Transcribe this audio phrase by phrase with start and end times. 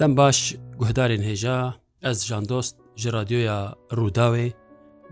[0.00, 0.38] دەم باش
[0.80, 1.56] گوهدارên hêja
[2.08, 3.58] ez jan dost ji radyoya
[3.98, 4.46] Rûdawê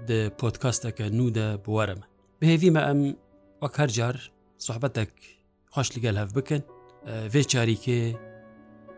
[0.09, 2.07] di podkasteke nû de biware me.
[2.41, 3.17] Bihêvî me em
[3.63, 5.11] wek her car sohbetek
[5.75, 6.63] xweş li gel hev bikin
[7.33, 8.03] vê çarîkê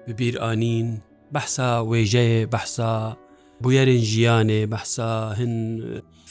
[0.07, 0.89] bibîr anîn
[1.35, 3.17] behsa wêjeyê behsa
[3.63, 5.55] bûyerên jiyanê behsa hin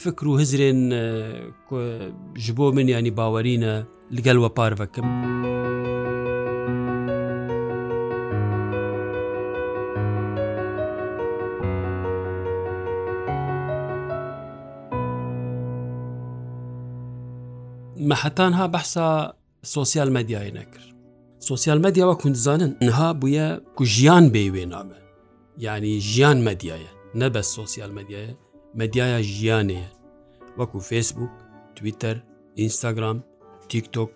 [0.02, 0.80] fikr û hizrên
[2.44, 3.74] ji bo min yanî bawerîne
[4.16, 5.06] li gel we par vekim.
[18.10, 19.04] مەحەتانها بەحسا
[19.76, 20.86] سوسیال مەدیای نەکرد
[21.38, 24.98] سوسیال مەدیاوە کوندزانن نها بووە کو ژیان بێ وێنامە
[25.58, 28.34] یعنی ژیان مەدیایە نەبە سوسیال مەدیایە
[28.80, 29.88] مەدیایە ژیانەیە
[30.58, 31.32] وەکو فیسبوک
[31.76, 32.16] تویتەر
[32.58, 33.18] ئینستاگرام
[33.70, 34.12] تیکتۆک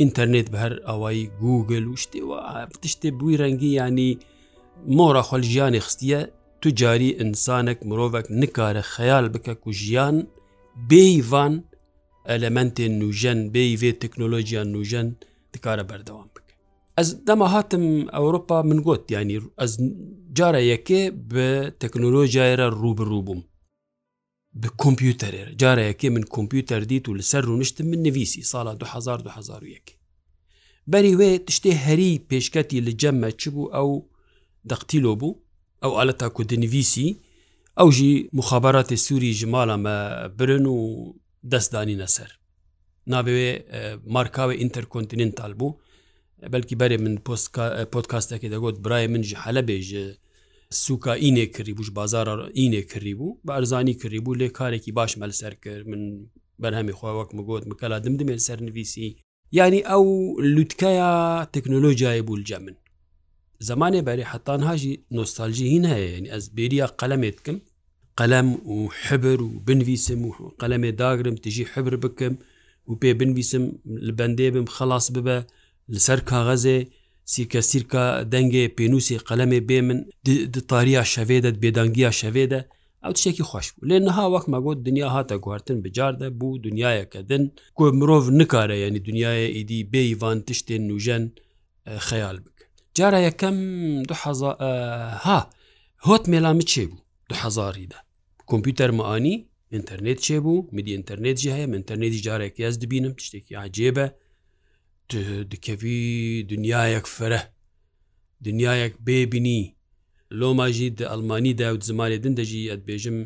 [0.00, 2.38] ئینتەرنێت بە هەر ئەوایی گوگل و شتێوە
[2.72, 4.18] پتشتێ بووی ڕەنگی ینی
[4.96, 6.20] مۆرە خۆل ژیانی خستیە
[6.60, 10.16] تو جاری ئینسانێک مرۆڤک نکارە خەیال بکە و ژیان
[10.88, 11.54] بێیڤان
[12.34, 15.08] ئەلەمەنتێن نوژەن بیێ تەکنۆلۆژیان نوژەن
[15.54, 16.52] دکارە بەردەوام بکە
[16.98, 17.84] ئەس دەما هاتم
[18.16, 19.72] ئەوروپا من گوت ینی ئەس
[20.38, 21.48] جارە یەکێ بە
[21.82, 23.40] تەکنۆلۆژایرە ڕوبڕوو بووم
[24.60, 29.96] بە کۆمپیوتەرێر جارە یەکێ من کۆمپیوتەر دیت و لەسەر ڕونشتم من نویسی ساڵا 2001
[30.90, 33.90] بەری وێ تشتێ هەری پێشکەتی لە جەممە چ بوو ئەو
[34.70, 35.38] دەقتیلۆ بوو
[35.82, 37.08] ئەو ئالە تاکو دنویسی
[37.78, 39.96] ئەو ژی مخاباراتی سووری ژمالە مە
[40.38, 40.78] برن و
[41.52, 42.28] دەستدانی نەسەر
[43.12, 43.52] نابوێ
[44.14, 45.76] مارکاوێ ئینتەرکنتیننتال بوو
[46.52, 47.14] بەلکی بەرێ من
[47.92, 50.06] پۆتکاستێکی دەگوت برای منجی حەلە بێژێ
[50.84, 52.26] سوکا ئینێ کردی بووش بازار
[52.58, 56.02] ئینێ کردی بوو بە ئەرزانی کردی بوو لێ کارێکی باش مەلسەر کرد من
[56.62, 59.08] بەرهەمی خواوەک مگوت مکەلا دمدمێ سەر نویسی
[59.58, 60.04] ینی ئەو
[60.54, 61.12] لوتکەیە
[61.54, 62.74] تەکنۆلۆژیای بوو جە من
[63.68, 67.58] زمانێ بەری حتان هاژی نۆستالژی هین هەیە ئەس بێریە قەلەمێتکەم
[68.20, 70.32] قەلم و حبر و بنویسم و
[70.62, 72.34] قەلمێ داگرم تژی حبر بکەم
[72.90, 73.64] و پێ بنویسم
[74.18, 75.38] بەندێ بم خلاص ببە
[75.94, 76.78] لەسەر کاغەزێ
[77.34, 79.98] سیرکە سیرکە دەنگێ پێنووسی قەلمێ بێ من
[80.70, 82.60] تاریا شەوێدە بێدەنگیا شەوێدە
[83.04, 87.42] ئەو تشتێکی خوۆش بوو لێ نەها وەک مەگوت دنیا هاتە گواردن بجاردە بوو دنیاەکە دن
[87.76, 91.24] کو مرۆڤ نکارە ینی دنیاە ئیدی بێیوان تشتێن نوژەن
[92.08, 92.56] خەیال بک
[92.98, 93.56] جارە یەکەم
[95.24, 95.38] ها
[96.06, 96.98] هۆت مێلامە چێ بوو
[97.28, 97.96] 2000 دا
[98.50, 99.34] کۆمپیوتەر معانی
[99.74, 104.06] ئینتەرنێت چێ بوو میدی ئینتەرنێت جی هەیە ئینتەرنێتی جارێکی یاز دبینم شتێکی عجێبە
[105.52, 106.00] دکەوی
[106.52, 107.40] دنیایەک فرە
[108.46, 109.62] دنیایەک بێبینی
[110.40, 113.16] لۆماژی د ئەلمانی داوت زمانی دندەژی ئەتبێژم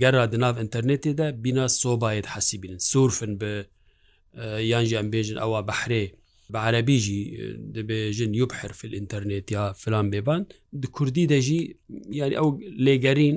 [0.00, 3.50] گەرا دناو ئینتەرنێتێدا بینا سۆبایەت حسی بینن سورفن بە
[4.72, 6.04] یانجی ئەم بێژن ئەوە بەحرێ
[6.54, 7.22] بەعرەبیژی
[7.76, 10.42] دەبێژن یوب حرف الئینتەرنێت یا فلان بێبان
[10.82, 11.60] د کوردی دەژی
[12.20, 12.48] یاری ئەو
[12.86, 13.36] لێگەرین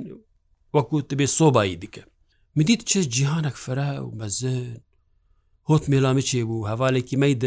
[0.74, 2.02] وەکووت دەبێ سۆبایی دیکە
[2.56, 4.80] میدیت چ جیهانەك فەرە و بەزن
[5.68, 7.42] هۆت مێلامی چێ بوو هەوالێکی مەید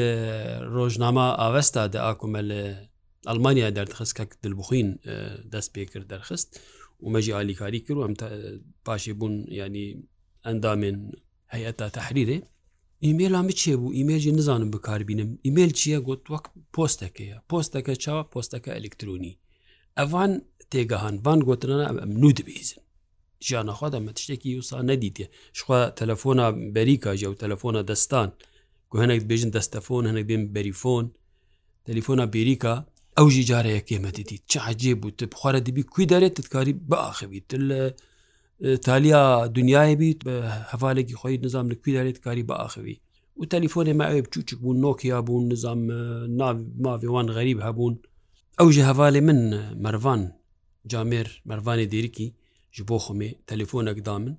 [0.76, 2.62] ڕۆژنامە ئاوەستا دە ئاکومە لە
[3.30, 4.88] ئەلمانیا دەردخستکە دلبخین
[5.54, 6.50] دەست پێ کرد دەرخست
[7.04, 8.14] ومەژی علیکاری کرد و ئەم
[8.86, 9.88] پاشێ بوون ینی
[10.48, 10.98] ئەندامێن
[11.54, 12.38] هەیەتا تحریرێ
[13.06, 16.46] ئیمێلامی چێ بوو ئیمێژی نزانم بکاربینم ئیممیل چییە گوت وەک
[16.76, 19.34] پۆستەکەیە پۆستەکە چاوە پۆستەکە ئەلکترۆنی
[20.00, 20.32] ئەوان
[20.72, 22.83] تێگەهان بان گوترانە ئەم نو دەبیزن
[23.48, 25.26] ژیانەخوا دەمە تشتێکی وسا نەدیتێ
[25.58, 28.30] شخوا تەلەفۆنا بەریکاژە و تەلەفۆنە دەستان
[28.90, 31.06] کو هەنێک بێژن دەستەفۆن هەنێک بێن بەریفۆن
[31.88, 32.74] تەلیفۆنا بێریکا
[33.18, 37.82] ئەو ژی جارەیە کێمەدیدی چاجێ بوو ت بخوارە دیبی کوی دەرێت تکاری باخەوی تر لە
[38.86, 39.24] تالیا
[39.58, 40.36] دنیای بیت بە
[40.72, 42.96] هەفالێکی خۆی نظام لە کوی دەرێت کاری باخەوی
[43.40, 45.80] و تەلیفۆنێ ماوێ بچوچک بوون نۆکیا بوون نظام
[46.84, 47.94] ماوێوان غەریب هەبوون
[48.60, 49.40] ئەو ژە هەوالێ من
[49.84, 50.22] مەروان
[50.92, 52.28] جامێر مەروانی دیرکی
[52.76, 54.36] ji bo xumê telefonek da min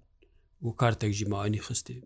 [0.67, 1.97] û kartek jî maî xistê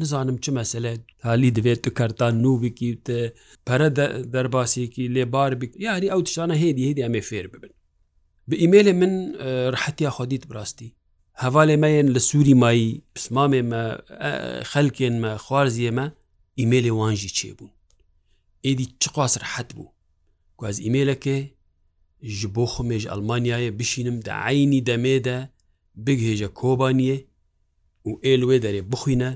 [0.00, 0.90] nizanim çi mesele
[1.28, 3.18] halî divê tu kartan nû bikî te
[3.66, 3.88] pere
[4.34, 7.72] derbasekî lêbar bik yarî ew tişana hêdî hêdî em ê fêr bibin
[8.50, 9.12] Bi îmeylê min
[9.48, 10.86] e, rehetiya xwedî birastî
[11.44, 13.84] hevalê me yên li Sûî mayî pismamê me
[14.30, 14.32] e,
[14.72, 16.06] xelkên me xwarziyê me
[16.62, 17.70] îmeylê wan jî çêbûn
[18.70, 19.84] êdî çiqas rehet bû
[20.58, 21.38] ku ez îmeylekê
[22.38, 25.36] ji bo xumê ji Almanyayê bişînim de aynî demê de
[26.06, 27.16] بگهێژە کۆبانیە
[28.08, 29.30] و ئێلوێ دەرێ بخوینە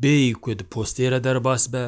[0.00, 1.84] بێی کود پۆستێرە دەرباس بە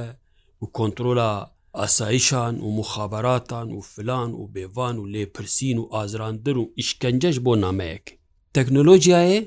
[0.60, 1.32] و کۆنتترۆلا
[1.78, 8.06] ئاساییشان و مخابراتان و فلان و بێوان و لێپرسین و ئازراندر و ئیشکەنجەش بۆ نامەیەک
[8.54, 9.40] تەکنۆلۆژیایە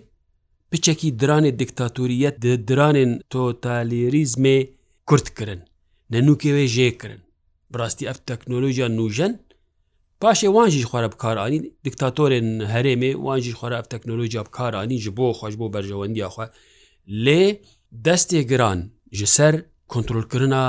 [0.72, 2.36] پچەکی درانێ دیکتاتوریەت
[2.70, 4.58] درانێن تۆتالیریزمێ
[5.10, 5.62] کورتکردن
[6.14, 7.22] نەنووکێوێ ژێکردن
[7.72, 9.34] بڕاستی ئەف تەکنۆلۆژیان نوژەن
[10.24, 15.66] پاشێ وانژی خوارە بکارانی دیکتاتۆرێن هەرێمێ وانژی خوارە ئەف تەکنۆلۆژیا بکارانی ژ بۆ خۆش بۆ
[15.76, 16.46] بەرژەوەندیاخوا
[17.26, 17.44] لێ
[18.06, 18.80] دەستێ گران
[19.20, 19.54] ji ser
[19.94, 20.64] kontrolkirina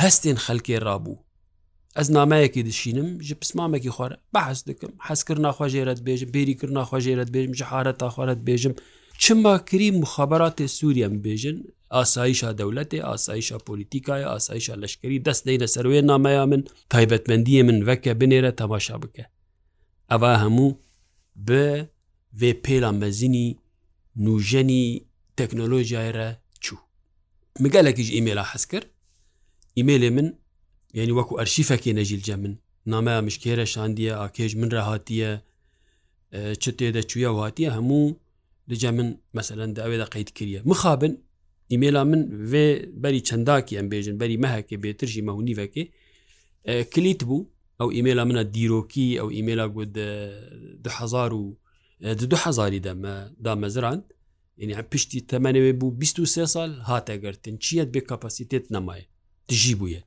[0.00, 1.14] hestên xelkê rabû.
[2.00, 7.64] Ez nameyekê dişînim ji pismamekî xwar behs dikim heskirina xwajêret bêjim bêrîkirina xwajêret bêjim ji
[7.72, 8.72] hareta xwaret bêjim
[9.22, 11.56] çima kirî muxabaratê Sûriye bêjin
[11.98, 16.62] ئاساییشە دەولەتێ ئاساییشە پلیتیکایە ئاساییشە لەشکی دەست دەی لەسەروێ نامەیا من
[16.92, 19.24] تایبەتمەندیە من وەکە بنێرە تەماشا بکە
[20.10, 20.70] ئەوە هەموو
[21.48, 21.64] بە
[22.40, 23.48] وێ پێلا مەزینی
[24.24, 24.84] نوژەنی
[25.38, 26.28] تەکنۆلۆژیایرە
[26.64, 26.80] چوو
[27.62, 28.86] مگەلێکیش ئیمێلا حەز کرد
[29.78, 30.28] ئیمێلێ من
[30.98, 32.52] یعنی وەکو ئەرشیفەکێ نەژیلجە من
[32.92, 35.30] نامەیە مشکێرە شاندیە ئاکێژ من ڕاهاتیە
[36.62, 38.04] چ تێدەچویە وهاتیە هەموو
[38.70, 41.14] لەجا من مەسەەن داوێدا قیت کردە مخابن
[41.72, 42.20] ئیمێلا من
[42.52, 42.66] وێ
[43.02, 45.84] بەری چەنداکی ئەم بێژن بەری مەهەکە بێترژی مەونیڤەکە
[46.92, 47.48] کلیت بوو
[47.80, 49.92] ئەو ئیمێلا منە دیرۆکی ئەو ئیمێلا گوت
[50.84, 51.42] دهزار و
[52.32, 53.14] دوهزاری دەمە
[53.44, 54.04] دامەزراند
[54.60, 59.06] یعنی پشتی تەمەنەوێ بوو 23 سال هاتەگەرتن چیت بێ کاپاسیتێت نەمایە
[59.48, 60.00] دژی بووە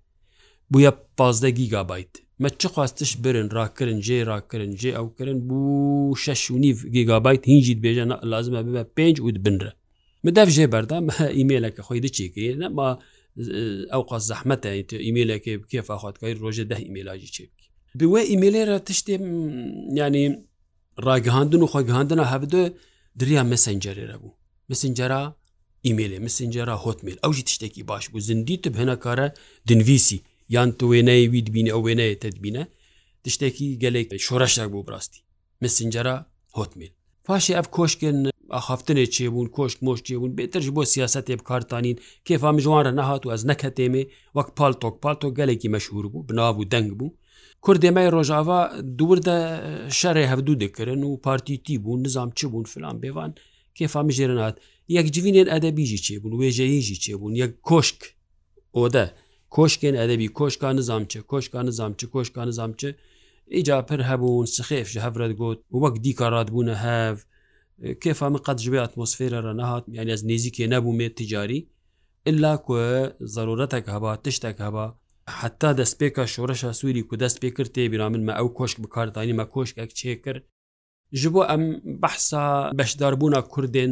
[0.71, 2.13] بویە پازدە گیگابایت
[2.43, 7.79] مە چ خواستش برن راکردن جێ راکردن جێ ئەوکردن بوو شش و نیف گیگابایت هینجیت
[7.85, 9.71] بێژە لازمە ببە پێنج و بنرە
[10.27, 11.05] مدەف ژێ بەردەم
[11.37, 12.89] ئیممەلەکە خۆی دچێکی نەما
[13.93, 14.69] ئەو قە زەحمەتە
[15.05, 17.67] ئیممەلەکە بکێ فاخواتکەی ڕۆژە ده ئیممەلاژی چێبکی
[17.99, 19.15] بوێ ئیممەلێرە تشتێ
[20.01, 20.25] ینی
[21.07, 22.61] ڕاگەهاندن و خۆگەهاندنە هەبدە
[23.19, 24.33] دریا مەسەنجەرێرە بوو
[24.71, 25.21] مسنجەرە
[25.85, 29.27] ئیممەلێ مسنجەرە هۆتمیل ئەوژی تشتێکی باش بوو زندی تب هەنەکارە
[29.69, 30.19] دنویسی
[30.55, 32.63] یان تو وێنەیە وی دبینە ئەو وێنەیە تدبینە
[33.25, 35.19] تشتێکی گەلێک شۆرەشتێک بوو بڕاستی
[35.63, 36.15] مسنجەرە
[36.57, 36.91] هۆتمیل
[37.25, 38.15] پاشی ئەف کۆشکن
[38.55, 41.95] ئاخافتنێ چێبوون کۆشت مۆشتێبوون بێترش بۆ سیاست تێب کارتانین
[42.27, 44.03] کێفام جوانرە نەهات و ئەس نەکەتێمێ
[44.37, 47.11] وەک پالتۆک پالتۆ گەلێکی مەشهور بوو بناابوو دەنگ بوو
[47.65, 48.61] کوردێمای ڕۆژاوا
[48.99, 49.35] دووردە
[49.99, 53.31] شەڕێ هەفتوو دەکردن و پارتیتی بوون نظام چ بوون فلان بێوان
[53.77, 54.55] کێفام ژێرەنات
[54.97, 57.99] یەک جوینێن ئەدەبیژی چێبوون وێژەیژی چێبوون یەک کۆشک
[58.77, 59.05] ئۆدە
[59.55, 62.89] کۆشکێن ئەدەبی کۆشکان نظامچە کۆشکان نظامچە کۆشکان نظامچە
[63.55, 67.17] ئیجا پر هەبوون سخێف هەفرەت گوت وەک دیکە ڕاتبوونە هەف
[68.01, 71.67] كيف من قد جبێ ئەتمۆسفێرە رە نەهات یعنی ئەس نێزیکێ نەبوومێت تجاری
[72.29, 72.73] إلا کو
[73.35, 74.85] ضرورەتێک هەبا تشتێک هەبا
[75.29, 79.91] حتا دەستپێکە شۆرەشە سووری کو دەست پێ کرد تێبیرا منمە ئەو کۆشک بکاردانی مە کۆشکێک
[79.99, 80.43] چێ کرد
[81.21, 81.63] ji bo em
[82.03, 82.43] behsa
[82.79, 83.91] beşdarbûna Kurdên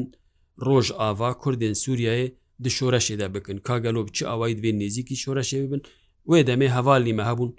[0.68, 2.26] roj ava Kurdên Sûriyeyê
[2.64, 5.82] di şoreşê de bikin ka gelo çi awayî vê nêzîkî şoreşê bibin
[6.30, 7.52] wê demê hevalî me hebûn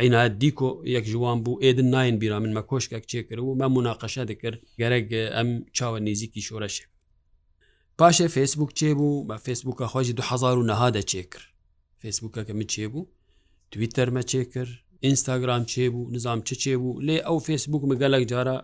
[0.00, 4.22] عینا دیکۆ یەک جوان بوو ئێدن ناین بیرا من مە کۆشکێک چێکرد و مە مناقەشە
[4.30, 5.06] دەکرد گەرەک
[5.36, 6.88] ئەم چاوە نزیکی شۆرەشێک
[7.98, 11.46] پاشە فیسبوک چێ بوو بە فیسبوکە خۆشی 2009 دە چێکرد
[12.02, 13.06] فیسبوکەکە من چێ بوو
[13.72, 14.72] تویتەرمە چێکرد
[15.04, 18.56] ئینستاگرام چێ بوو نظام چ چێ بوو لێ ئەو فیسبوک مەگەلک جارە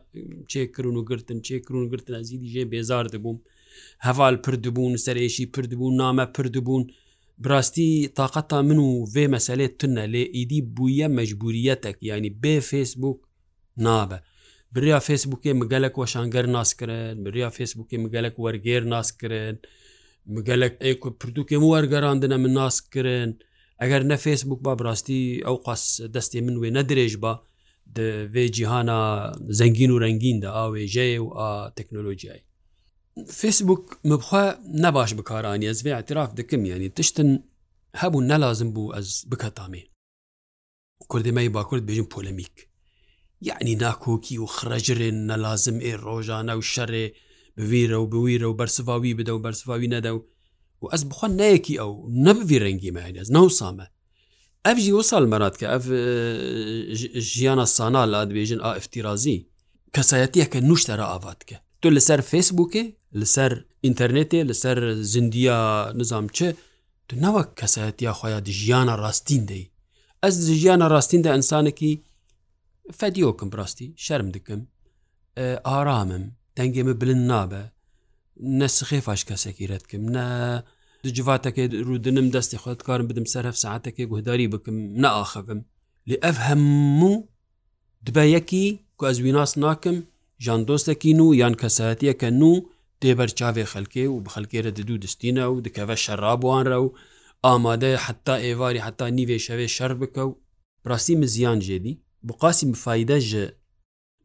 [0.52, 3.38] چێکردون و گرتن چێکردون گرتن ئەزیدی ژێ بێزار دەبووم
[4.06, 6.84] هەوال پردبوون سەرێشی پردبوون نامە پردبوون
[7.40, 13.28] براستی تااقەتا من و vê meselê tunne lê îdî bûye mecburiyetek yanî bê Facebook
[13.76, 14.20] nabe
[14.74, 19.58] biriya Facebookê mi gelek weşanger nas kirin biriya Facebookê mi gelek wergêr nas kirin
[20.26, 23.38] mi gelek ê ku pirdûkê min wergerandine min nas kirin
[23.82, 27.32] eger ne Facebook ba birastî ew qas destê min wê nedirêj ba
[27.96, 32.47] di vê cihana zengîn û rengîn de a wêjeyê û a teknolojiyayê
[33.26, 37.30] فیسبوک مبخوا نەباش بکارانی ئەزێ اعتراف دەکەم ینی تشتن
[38.00, 39.82] هەبوو نەلازم بوو ئەس بکەتامێ
[41.10, 42.56] کوردێمای باکورد بێژم پۆلەمیک
[43.48, 47.06] یعنی ناکۆکی و خرەجرێن نەلازم ئێ ڕۆژانە و شەڕێ
[47.58, 50.20] بویرە و بویرە و بەرسواوی بدە و بەرسواوی نەدە و
[50.82, 51.92] و ئەس بخوا نەیەکی ئەو
[52.26, 53.86] نەبوی ڕەنگی مەز ناوسامە
[54.66, 55.84] ئەفژی وە ساڵ مەرات کە ئەف
[57.30, 59.38] ژیانە سانا لا دبێژن ئافتیرازی
[59.96, 63.50] کەسایەتیەکە نوشتەرە ئاواتکە تۆ لەسەر فیسبووکێ لەسەر
[63.84, 64.76] ئینتەرنێتێ لەسەر
[65.12, 65.58] زیندیا
[66.00, 66.38] نظام چ
[67.08, 69.64] تو نەوە کەسەت یا خۆیان ژیانە ڕاستین دەی
[70.22, 71.92] ئەس ژیانە ڕاستیندا ئەسانێکی
[72.98, 74.60] فەدیۆکم ڕاستی شەرم دکم
[75.68, 76.24] ئارامم
[76.56, 77.62] دەنگێمە بلند نابە
[78.58, 80.26] نە سخێفاش کەسێکی ڕێتکم نە
[81.16, 85.60] جیاتەکە رودنم دەستی خۆتکارم بدم سەرف سعاتەکە گوهداری بکم نەئاخەبم
[86.08, 87.16] لێ ئەف هەموو
[88.06, 88.64] دبە یەکی
[88.96, 89.96] کو ئەزویناس ناکم
[90.44, 92.64] ژان دۆستێکی نو یان کەسەتیەکە نو و
[93.02, 96.88] تێبەر چاوێ خەلکێ و بە خەلکێرە ددوو دستینە و دکەوە شەڕابوانرە و
[97.46, 100.32] ئامادەیە حتا ئێواری حتا نیوێ شەوێ شەر بکە و
[100.88, 101.94] ڕاستی من زیان ژێدی
[102.28, 103.44] بقاسی مفاایدە ژە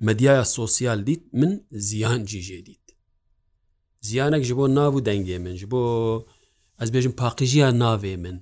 [0.08, 1.52] مەدیایە سۆسیال دیت من
[1.88, 2.86] زیانجی ژێدیت
[4.08, 5.84] زیانێک ji بۆ ناو و دەنگێ من ji بۆ
[6.80, 8.38] ئەس بێژم پاقیژیە ناوێ من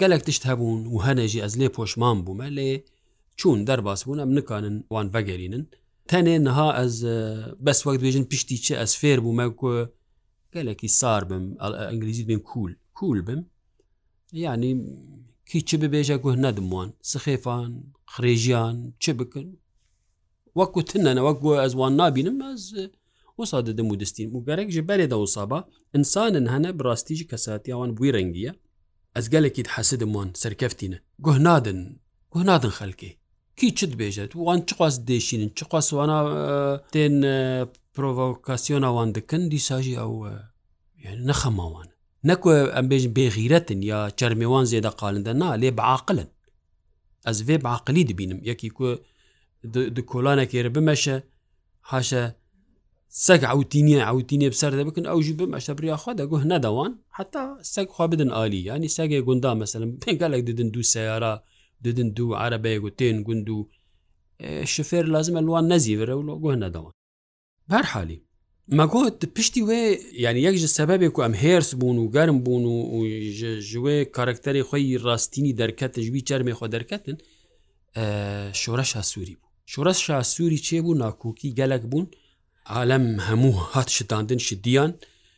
[0.00, 2.70] gelek tişt hebûn û henejî ez lê poşman bûme lê
[3.38, 5.64] çûn derbas bûne em nikanin wan vegerînin
[6.10, 6.94] tenê niha ez
[7.66, 9.88] bes wek dibêjin piştî çi ez fêr bû me ku
[10.54, 11.44] gelekî sar bim
[11.92, 13.40] engilîzî bin cool cool bim
[14.32, 14.70] yanî
[15.48, 17.70] kî çi bibêje guh nedim wan sixêfan
[18.14, 19.48] xrêjiyan çi bikin
[20.54, 22.74] wek ku tune ne wek gu ez wan nabînim ez
[23.38, 27.26] wisa didim û distîn û gerek ji berê de wsaba insanin hene bi rastî jî
[27.26, 28.52] kesatiya wan bûî rengiye
[29.16, 32.00] ez gelekî hesidim wan serkeftîne guh nadin
[32.30, 33.17] guh nadin xelkê
[33.60, 36.18] کی چ دبێژێت وان چ خواست دێشینن چ خواستوانە
[36.92, 37.16] تێن
[37.94, 40.12] پرۆڤۆکاسیۆناوان دکن دیساژی ئەو
[41.28, 41.88] نەخەماوان
[42.28, 46.30] نەکو ئەم بێژ بێغیرەتن یا چرمێوان زێدە قالندە نا لێ بەعاقلن
[47.26, 48.86] ئەس vê بەعقلی دبینم یەکی کو
[50.10, 51.16] کۆلانەکێرە بمەشە
[51.90, 52.22] حاشە
[53.26, 57.42] سەگ ئەوتینە ئەوتینێ بسەردە بکن ئەو ژی بمەشە بریاخوا دەگوه نەداوان حتا
[57.74, 61.34] سەگخوا بدن عالی ینی سەگێ گوندا مەسلم پێنگەلێک ددن دوو سیارە
[61.84, 63.60] ددن دوو عربەیە و تێن گوند و
[64.74, 66.90] شفێر لازمە لوان نەزیڤرە و لۆ گوهنەدەوە
[67.70, 68.18] بەرحالی
[68.78, 69.80] مەگۆت پشتی وێ
[70.24, 72.76] یعنی یەک ji سەبەبێک و ئەم هێرس بوون و گەرم بوون و
[73.70, 77.16] ژێ کارکتەری خۆی ڕاستینی دەرکەتە ژوی چرمێ خۆ دەرکەتن
[78.62, 82.06] شۆرەش سووری بوو شۆرەش شا سووری چێ بوو ناکۆکی گەلک بوون
[82.76, 84.90] عالم هەموو هات شتاندن شدیان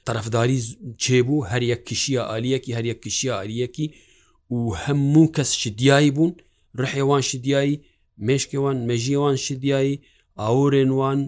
[0.07, 0.59] طرفداری
[1.05, 3.87] چێبوو هەر یەک کشیە عالیەکی هەر یەک کشیە عالیەکی
[4.51, 6.33] و هەموو کەسشی دیایی بوون
[6.81, 7.81] ڕحێوان شیدیایی
[8.29, 10.01] مشکێوان مەژیوان شیدیایی
[10.41, 11.19] ئاورێنوان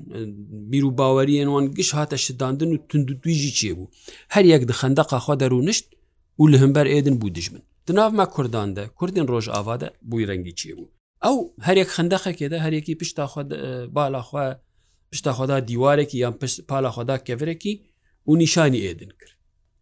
[0.70, 3.90] بیر و باوەریێنوان گشت هاتە شداندن و تند و دویژی چێ بوو
[4.34, 5.84] هەر یەک دخەندەقاخوا دەروونشت
[6.40, 10.90] و لە هەمبەر ئێدن بوو دژمن دناوما کورداندا کوردین ڕۆژ ئاوادە بووی ڕەنگی چێ بوو
[11.24, 11.36] ئەو
[11.66, 13.24] هەرێک خندەخەکێدا هەرێکی پشتا
[13.96, 14.46] بالاخوا
[15.12, 16.32] پشتا خدا دیوارێکی یان
[16.70, 17.74] پالا خدا کەورێکی
[18.30, 19.36] و نیشانی ئێدن کرد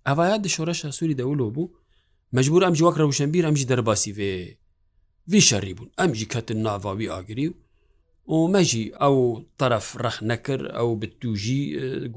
[0.09, 1.67] ئەوایە دشۆرەشە سووری دەولۆ بوو
[2.39, 4.35] مەجبور ئەم جوواک ڕەوشنبیر ئەمجی دەرباسی وێ
[5.31, 7.49] وی شەڕی بوون ئەمجی کەتن ناواوی ئاگری
[8.33, 9.17] و مەژی ئەو
[9.61, 11.63] تەرەف ڕەخ نەکرد ئەو بتوژی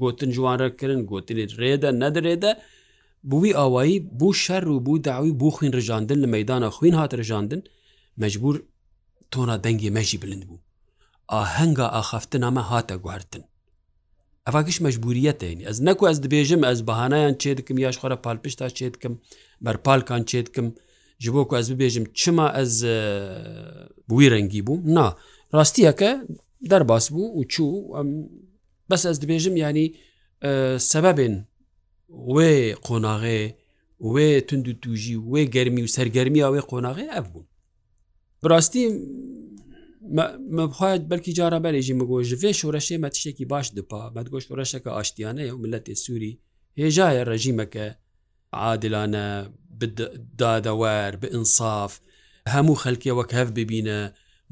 [0.00, 2.52] گوتن جوانڕەکردن گوتنێت ڕێدە نەدرێدە
[3.30, 7.60] بووی ئاوایی بوو شەر و بوو داوی بۆ خوین ڕژاندن لە مەدانە خوین هات ڕژاندن
[8.22, 8.56] مەجبور
[9.32, 10.62] تۆنا دەنگی مەژی بلند بوو
[11.32, 13.44] ئاهەنگا ئاخەفتن ئەمە هاتە گواردن
[14.46, 19.12] ئەفاکش مەجبوریەتین ئەس نەکو ئەس دبێژم ئەس بەهانیان چێ دکم یاش خۆرە پالپشتا چێ دکم
[19.66, 20.66] بەرپالکان چێتکەم
[21.24, 22.74] ji بۆ ku ez bibêjim çima ez
[24.16, 25.06] wî rengî bûm na
[25.58, 26.10] rastiyeke
[26.70, 27.64] derbas bû û çû
[28.00, 28.08] em
[28.90, 29.86] bes ez dibêjim yanî
[30.92, 31.34] sebebên
[32.34, 32.52] wê
[32.88, 33.42] qonaxê
[34.14, 37.46] wê tund û tujî wê germî û sergermiya wê qonaxê ev bûn
[38.42, 38.84] Bi rastî
[40.58, 44.22] mebxwayet belkî cara belê jî me got ji vê şoreşê me tiştekî baş dipa me
[44.32, 46.30] goş reşeke aştiyane milletê Sûî
[46.80, 47.86] hêjaya rejîmeke
[48.62, 49.26] عادلانە
[50.42, 51.92] دادەوار بئینصاف
[52.54, 53.98] هەموو خەلکیەوەک هەف ببینە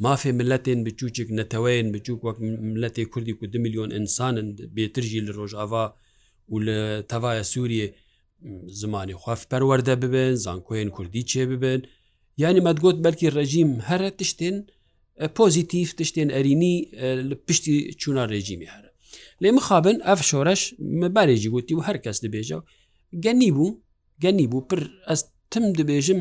[0.05, 2.37] مافێ ملەتێن بچوچێک نەتەوەین بچوک وەک
[2.75, 5.87] ملەتی کوردی و دو میلیۆن ئینسانن بێترژی لە ڕۆژاوا
[6.53, 6.79] و لە
[7.11, 7.89] تەواە سووریە
[8.83, 11.81] زمانی خوف پەروەەردە ببن زانکۆێن کوردی چێ ببن
[12.43, 14.57] ینی مەدگوت بەلکی ڕژیم هەرە تشتێن
[15.39, 16.75] پۆزیتیف تشتێن ئەرینی
[17.47, 18.91] پشتی چوونا ڕێژیمی هەرە
[19.43, 20.63] لێ مخابن ئەف شۆرەش
[21.03, 22.65] مەبارێکی گوتی و هەر کەس دەبێژە و
[23.25, 23.71] گەنی بوو
[24.23, 25.21] گەنی بوو پر ئەس
[25.53, 26.21] تم دەبێژم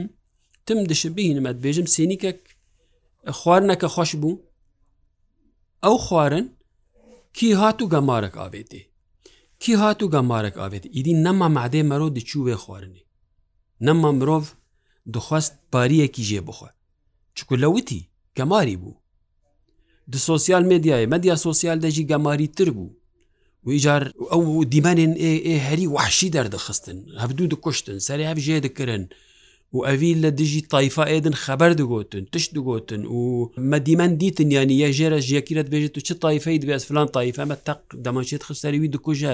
[0.65, 2.39] تم دشبینمەت بێژم سێنیکەک
[3.39, 4.41] خواردنەکە خۆش بوو
[5.83, 6.45] ئەو خوارن
[7.37, 8.81] کی هات و گەمارک ئاوێتی
[9.61, 13.03] کی هات و گەمارک ئاوێت ئیدی نەما مادێ مرۆ دچوێ خواردنی
[13.85, 14.45] نەما مرۆڤ
[15.13, 16.69] دخواست پارەیەکی ژێ بخۆ
[17.35, 18.01] چکو لەوتی
[18.37, 19.01] گەماری بوو
[20.11, 23.00] د سوسیال مدیای مدیا سوسیال دەژی گەماری تر بوو
[23.67, 25.13] ویجار ئەو دیمانێن
[25.67, 29.03] هەری وحشی دەردەخستن هەبدوو دکوشتن سەریاب ژێ دەکردن
[29.75, 33.19] و ئەوی لە دژی تایفا ئێدن خەبەر دەگوتن تشت دەگوتن و
[33.73, 38.43] مەدیمان دیتن ینی یە ژێرە ژەکیرت بێژێت و چ تایفەی دەبێت فلان تایفەمە تەق دەماچێت
[38.47, 39.33] خستەریوی دکوژە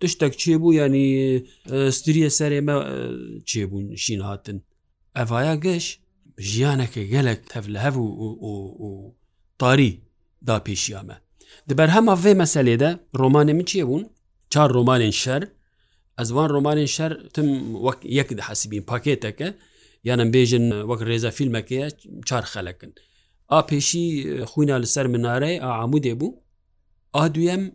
[0.00, 1.06] تشتێک چێبوو ینی
[1.98, 2.76] ستریە سەرێمە
[3.50, 4.58] چێبوون شین هاتن
[5.18, 5.90] ئەڤایە گەشت
[6.50, 8.26] ژیانەکە گەلک تەف لە هەبوو
[8.84, 9.12] و
[9.60, 9.90] تاری
[10.48, 11.16] دا پێشیامە
[11.70, 14.04] دەبەر هەما vê meselêde romanê min çiye bûn
[14.50, 15.42] çar romanên şer
[16.22, 19.54] ez van romanên şer tim wek yek dihesibîn pakêteke
[20.04, 21.88] yan em bêjin wek rêza filmeke ye
[22.26, 22.94] çar xelekin
[23.48, 24.02] a pêşî
[24.42, 26.34] xwîna li ser minare a amûdê bû
[27.12, 27.74] a duyem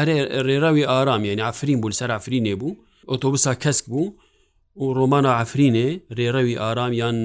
[0.00, 0.16] erê
[0.48, 4.14] rêrawî aram yani efrîn bû li ser efrînê bû otobusa kesk bû
[4.76, 7.16] û romana efrînê rêrewî aram yan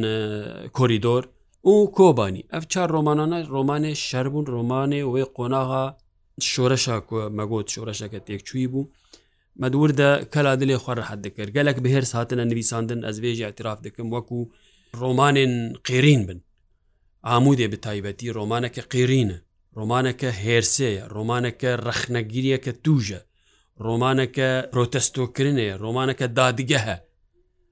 [0.70, 1.24] korîdor
[1.65, 5.86] و کۆبانی ئەف چار ڕۆمانانە ڕۆمانێ شەربوون ڕۆمانێ وی قۆناغا
[6.51, 6.98] شۆرەشا
[7.38, 8.89] مەگۆت شۆرەشەکە تێکچووی بوو
[9.62, 14.39] مەدووردە کەلا دلێ خوڕەحەت دەکرد گەلک بهێر ساتنە نویساندن ئەزبێژی اعتراف دەکەم وەکو
[15.01, 15.53] ڕۆمانێن
[15.88, 16.39] قێرین بن
[17.29, 19.38] ئامودێ بە تایبەتی ڕۆمانەکە قێرینە
[19.77, 23.22] ڕۆمانەکە هێرسەیە ڕۆمانەکە ڕەخنەگیریە کە توژە
[23.86, 26.98] ڕۆمانەکە پرۆتەستۆکردنێ ڕۆمانەکە دادگەهە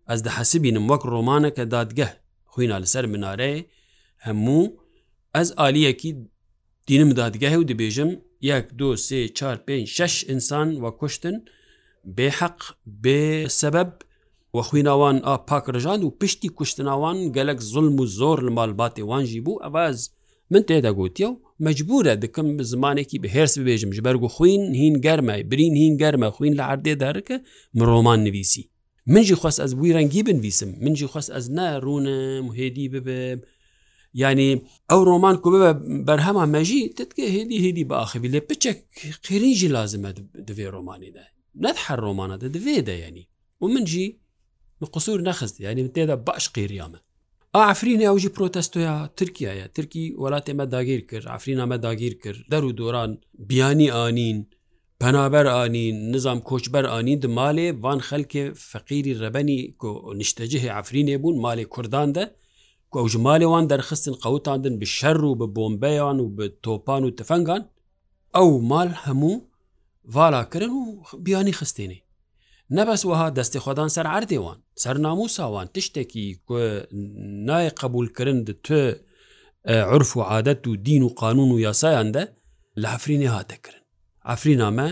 [0.10, 2.10] ئەس دە حەسبینم وەک ڕۆمانەکە دادگەه
[2.52, 3.60] خوینا لەسەر منارەیە
[4.28, 4.64] هەموو
[5.36, 6.12] ئەس عالیەکی
[6.90, 8.12] دینم دادگەهێ و دەبێژم
[8.52, 11.36] یەک دو سێ چار پێ شش ئینسان وە کوشتن
[12.18, 12.60] بێحەق
[13.04, 13.22] بێ
[13.62, 13.92] سەبەب
[14.56, 19.62] وە خویناوان ئا پاکرژان و پشتی کوشتناوان گەلک زلم و زۆر لە مالباتێ وانژی بوو
[19.66, 20.00] ئەواز
[20.54, 25.74] من تێدەگوتیە و مجبورە دکم زمانێکی بەهێرس ببێژم ji بەرگ و خوین هین گەرمای برین
[25.82, 27.38] هین گەرمە خوین لە عردێ دارکە
[27.78, 28.64] مرۆمان نویسی
[29.14, 33.40] منجی خواست ئەس بووی ڕەنگی بنویسم منجی خواست ئەس نەڕونم هێدی ببم
[34.22, 34.50] ینی
[34.92, 35.70] ئەو ڕۆمان کو بە
[36.08, 38.78] بەرهەما مەژی تتکە هێدی هێدی باخبی لێ پچێک
[39.26, 40.10] قیرینجی لازمە
[40.48, 41.26] دەوێ ڕۆمانیدا
[41.64, 43.26] نەت هەر ڕۆمانەدا دەوێدا ینی
[43.62, 44.08] و منجی
[44.94, 47.00] قسوور نەخست ینی تێدا باش قیریامە
[47.58, 53.12] ئافرین ئەوژی پرۆتەستۆیا ترکیاە ترکی وڵاتێمە داگیر کرد ئافرینامە داگیر کرد دەر و دۆران
[53.50, 54.38] بیانی ئانین
[55.04, 59.60] پەنابەر ئانین نظام کۆچبەر ئانین د مالێ وان خەلکێ فەقیری ڕەبەنی
[60.22, 62.24] نیشتەجهێ ئافرینێ بوون مالی کوردان دە
[62.98, 67.62] ئەو ژمالێوان دەرخستن قەوتاندن بە شەر و بە بۆمبەیان و بە تۆپان و تەفەنگان
[68.36, 69.36] ئەو مال هەموو
[70.16, 70.84] ڤالاکردن و
[71.26, 72.00] بیانی خستێنێ
[72.76, 76.26] نەبەس وها دەستی خۆدان سەر عردێوان سەر نامو ساوان تشتێکی
[77.48, 78.82] نای قبولکردن تۆ
[79.66, 82.24] عرف و عادەت و دین و قانون و یاسایاندە
[82.82, 83.80] لە هەفرینێ هاتەکردن
[84.30, 84.90] ئەفرینامە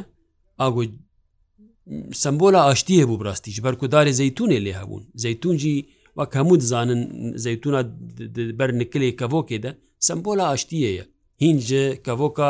[0.59, 0.83] ئاگۆ
[2.23, 5.77] سمبۆلا ئاشتیە بوو ڕاستی ژبەرکودارێ زەتونێ لێ هەبوون زەتونجی
[6.19, 7.01] وەک هەموو دزانن
[7.43, 7.81] زەتونە
[8.59, 9.71] بەر نکلێک کەڤۆکێدا
[10.07, 11.05] سمبۆلا ئاشتیەیە
[11.43, 11.65] هینج
[12.05, 12.49] کەڤۆکە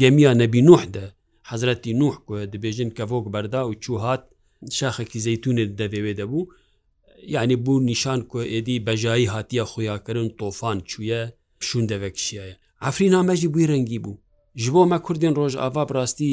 [0.00, 1.04] گەمیە نەبی نوحدە
[1.50, 2.14] حەزرەتی نوح
[2.52, 4.22] دەبێژن کەڤۆک بەردا و چوهات
[4.78, 6.42] شاخێکی زەتونێت دەبێوێ دەبوو
[7.34, 11.22] یعنی بوو نیشان کو ئێدی بەژایی هاتیە خۆیاکردن تۆفان چویە
[11.60, 14.16] پشون دەوەکشیایە ئەفری نامەژی بووی ڕەنگی بوو
[14.62, 16.30] ji bo me Kurdên Rojava rastî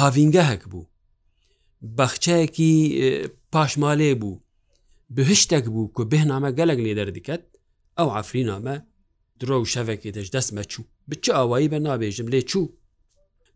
[0.00, 0.80] havîngehek bû.
[1.98, 2.72] Bexçeyekî
[3.52, 4.32] paşmalê bû
[5.16, 7.42] بهشتێک بوو کە بهنامە گەلک لێ دەردیکەت
[7.98, 8.76] ئەو ئافرینامە
[9.40, 12.66] درۆ و شەوێکی دەش دەست مەچوو بچ ئەوایی بە نابێژم لێ چوو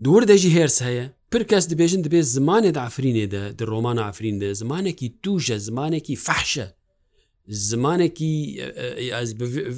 [0.04, 5.56] دوور دەژی هێرس هەیە پر کەس دەبێژن دەبێت زمانێ ئافرینێدە د ڕۆمان ئافریندا زمانێکی توژە
[5.68, 6.66] زمانێکی فەحشە
[7.70, 8.34] زمانێکی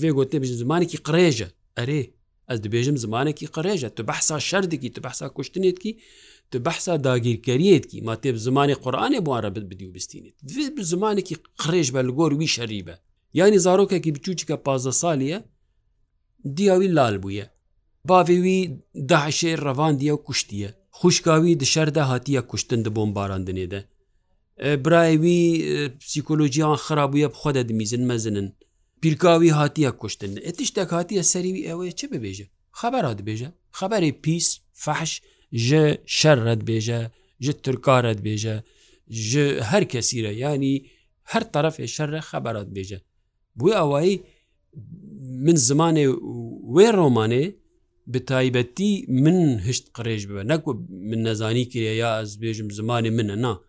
[0.01, 2.03] بێگوتێ بژن زمانێکی قڕێژە ئەرێ
[2.49, 5.93] ئەس دەبێژم زمانێکی قڕێژە تو بەحسا شەردێکی تو بەحسا کوشتنێتکی
[6.51, 11.89] tu behsa dagirkeriyekî ma tê zimanê Qur'anê bwara bid bidî bistînî Divê bi zimanekî qirêj
[11.95, 12.95] be li gor wî şerîbe
[13.35, 15.45] Yanî zarokekî biçûçike pazda saliye
[16.57, 17.47] Diya wî lal bûye
[18.09, 23.85] Bavê wî daşê revandiye kuştiye Xuşka wî di şerde hatiye kuştin di bombarandinê de
[24.59, 28.55] Birayê wî psikolojiyan xirabûye bixwe de dimîzin mezinin
[29.03, 32.47] Pîrkawî hatiye kuştin E tiştek hatiye serî wî ew ê çi bibêje
[32.83, 37.11] Xeber dibêje Xeberê pîs feş ji şerret bêje
[37.41, 38.63] ji Türkaret bêje
[39.09, 40.87] ji her kesîre yanî
[41.23, 43.01] her tarafê şerre xeberat bêje
[43.57, 44.23] Bu awayî
[45.21, 46.05] min zimanê
[46.75, 47.55] wê romanê
[48.07, 53.11] bi taybetî min hişt qirêj bibe ne ku min nezanî kiriye ya ez bêjim zimanê
[53.11, 53.61] min e na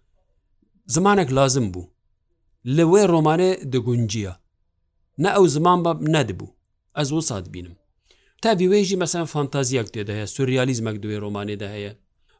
[0.88, 1.82] zimanek lazim bû
[2.66, 4.40] li wê romanê digunjiya
[5.18, 6.48] ne ew ziman be nedibû
[7.02, 7.76] ez wisa dibînim
[8.44, 11.92] تاوی وێژی مەسەن فانتازیەک تێدا هەیە سوریالیزمەک دوێ ڕۆمانێدا هەیە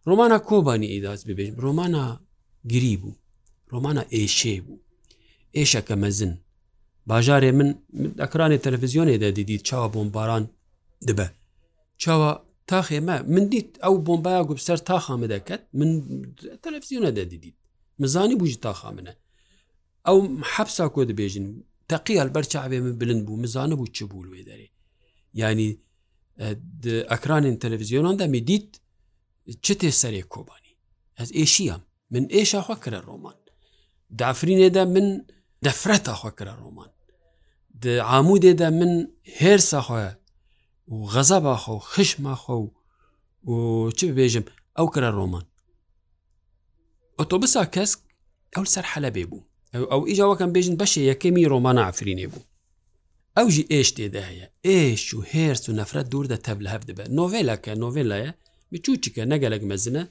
[0.10, 2.04] ڕۆمانە کۆبانی ئیداز ببێژم ڕۆمانە
[2.72, 3.16] گری بوو
[3.72, 4.78] ڕۆمانە ئێشێ بوو
[5.58, 6.34] ئێشەکە مەزن
[7.10, 7.70] باژارێ من
[8.24, 10.44] ئەکرانی تەلەڤزیۆنێدا دیدیت چاوە بۆمباران
[11.08, 11.28] دبە
[12.04, 12.32] چاوە
[12.70, 15.90] تا خێمە من دیت ئەو بۆمبایە گوبسەر تاخامە دەکەت من
[16.64, 17.56] تەلەڤزیۆنەدا دیدیت
[18.02, 19.14] مزانی بووژ تاخامنە
[20.08, 20.18] ئەو
[20.54, 21.46] حەبسا کۆ دەبێژن
[21.92, 24.68] تەقیال بەرچاوێ من بلند بوو مزانە بوو چ بوو لێ دەرێ
[25.42, 25.70] ینی
[27.12, 28.68] ئەکرانین تەلەڤزیۆناندا می دیت
[29.66, 30.74] چ تێ سەرێک کۆبانی
[31.20, 31.78] ئەس ئێشیە
[32.14, 33.38] من ئێشا خۆکرە ڕۆمان
[34.20, 35.08] دافرینێدا من
[35.66, 36.90] دەفرەتە خۆکرە ڕۆمان
[38.12, 38.92] عامودێدا من
[39.40, 40.08] هێرسەخۆە
[40.94, 42.58] و غەزە باخۆ و خشمەخۆ
[43.50, 43.56] و
[43.98, 44.46] چ بێژم
[44.78, 45.46] ئەو کرە ڕۆمان
[47.18, 47.92] ئۆتۆبسا کەس
[48.56, 49.48] ئەو سەر حەلە بێ بوو
[49.92, 52.42] ئەو ئیجاوەکەم بێژن بەشێ یەکەمی ڕۆمانە ئافرینێ بوو
[53.38, 57.10] ئەوژی ئێش تێدا هەیە ئێش و هێرس و نەفرەت دوور دە تەب لە هەف دەبێت
[57.20, 58.32] نۆڤێلەکە نۆڤێلایە
[58.72, 60.04] بچوچکە نەگەلک مەزنە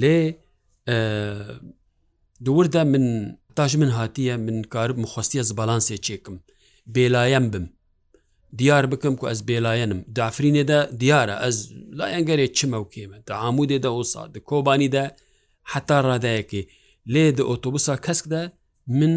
[0.00, 0.18] لێ
[2.46, 3.04] دووردا من
[3.56, 6.36] تاژ من هاتیە من کارب مخواستیە زبالانسێ چێکم
[6.94, 7.66] بێلایەن بم
[8.58, 11.56] دیار بکەم کو ئەس بێلایەنم دافرینێدا دیارە ئەس
[11.98, 15.04] لایەنگەرێ چمە و کێمە دا عمودێدا ئۆسا د کۆبانیدا
[15.72, 16.62] حتا ڕادایەکی
[17.12, 18.42] لێ دە ئۆتۆبوسا کەسکدا
[18.98, 19.14] من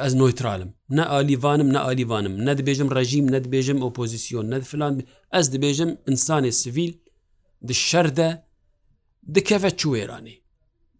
[0.00, 4.94] ez نۆیترالم نە ئالیوانم نە ئالیوانم نە دەبێژم ڕژیم نە دەبێژم ئۆپۆزیسیۆن نە فلان
[5.40, 6.92] ez dibêjim insanê sivîl
[7.68, 8.42] di şer de
[9.34, 10.36] dikeve çûwêranê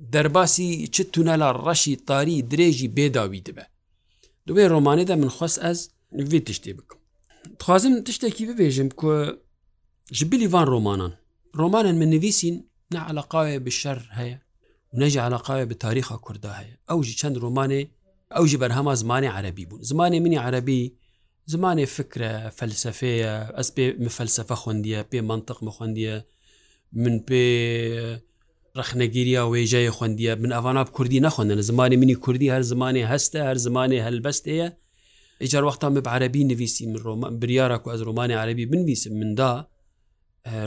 [0.01, 3.67] derbasî çi tunela reşî tarî dirêjî bêdawî dibe
[4.49, 6.99] Di wê romanê de min xwest ez vê tiştê bikim
[7.61, 9.11] dixwazim tiştekî bibêjim ku
[10.13, 11.13] ji bilîvan romanan
[11.55, 14.41] romanên min nivîsîn ne eleqayê bi şer heye
[14.93, 17.89] ne ji eleqayê bi tarîxa Kurda heye ew ji çend romanê
[18.37, 20.81] ئەو ژی بەرهەما زمانی عربی بوون زمانی منی عربی
[21.53, 26.17] زمانی فکرە فەلسفەیە ئەس پێ مفەلسفە خوندیە پێ منطق مخواندیە
[27.03, 27.47] من پێ
[28.79, 33.99] رەخنەگیریە وێژەیە خوندیە من ئەوانە کوردی نەخواندن زمانی منی کوردی هەر زمانی هەستە هەر زمانی
[34.07, 34.69] هەلبەستەیە
[35.45, 39.53] ئجار وەختان بە عربی نویسی من ڕۆمان بریاە کو ئەز ڕۆمانی عربی بنویسم مندا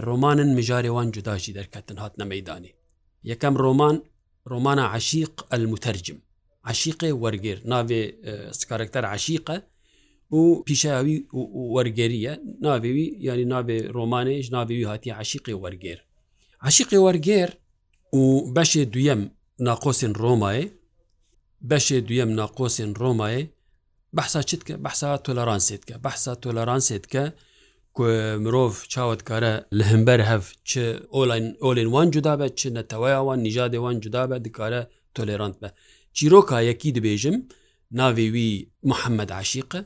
[0.08, 2.72] ڕۆمانن مژارێوان جوداژی دەرکەتن هات نەمەدانی
[3.32, 3.96] یەکەم ڕۆمان
[4.52, 6.20] ڕۆمانە عشیق المتەرجم
[6.72, 8.02] عشیقێ وەرگێر ناوێ
[8.60, 9.58] سکارکتەر عشیقە
[10.40, 11.18] و پیشاوی
[11.76, 12.34] وەرگریە
[12.66, 16.00] ناوێوی ینی ناوێ ڕۆمانێش ناوێوی هاتی عشیقی وەرگێر
[16.68, 17.50] عشیقی وەرگێر
[18.20, 18.24] و
[18.56, 19.22] بەشێ دویەم
[19.68, 20.66] ناقۆسین ڕۆمایە
[21.72, 23.44] بەشێ دویەم ناقۆسین ڕۆمایە
[24.18, 27.24] بەحسا چیت کە بەحسا تۆلەرانسێت کە بەحسا تۆلەرانسێت کە
[28.44, 30.72] مرۆڤ چاوتکارە لە هەمبەر هەف چ
[31.16, 34.82] ئۆلاین ئۆلین وان جودابە چ نەتەوایوان نیژادێوان جودابە دکارە
[35.16, 35.70] تۆلێرانت بە
[36.18, 37.36] چیرۆکا یەکی دەبێژم
[38.00, 38.52] ناوێوی
[38.90, 39.80] محەممەد عشیقە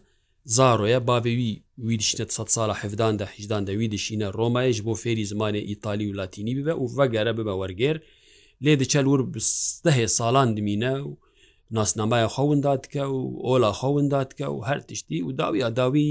[0.56, 1.54] زارۆیە باوێوی
[1.88, 6.74] ویدشتە سە ساڵە حفداندا هیچدان دەوی دشینە ڕۆمایش بۆ فێری زمانی ئیتالی و لاتینی ببە
[6.82, 7.96] و ڤگەرە ببە وەرگێر
[8.64, 9.22] لێ دەچەل ور
[9.86, 11.12] دەهێ ساڵان دمینە و
[11.78, 16.08] ناسنامایە خەونداتکە و ئۆلا خەونداتکە و هەر تشتی و داوی ئاداوی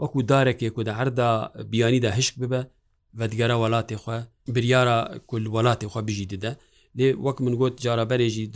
[0.00, 1.30] وەکو دارێکێک و دە هەردا
[1.70, 2.60] بیانیدا هشک ببە
[3.18, 4.16] بەدگەرە وڵاتی خۆ
[4.54, 4.96] بریارە
[5.30, 6.52] کول وڵاتی خۆ بژی ددە
[6.98, 8.46] لێ وەک من گوت جارابەرێژی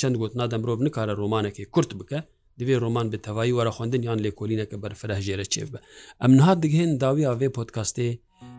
[0.00, 2.18] چەند گوت نادە مرۆڤ نکارە ڕۆمانەکەی کورت بکە
[2.58, 5.78] دوێ ڕۆمان بە تەواوی وەرە خوێندنیان لێکۆلینەکە بەرفرە ژێرە چێ بە
[6.22, 8.08] ئەم نها دگهێن داوی ئاێ پۆتکاستێ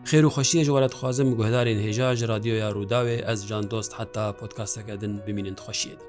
[0.08, 4.94] خێر و خۆشیە وەرە خوازم گوهدارین هێژاژ رادیۆ یا ڕووداوێ ئەس جان دۆست حتا پۆتکاستەکە
[5.02, 6.00] دن ببینن خۆشیێت.